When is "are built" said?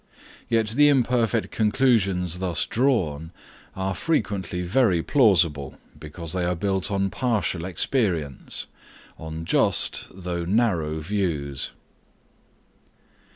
6.43-6.89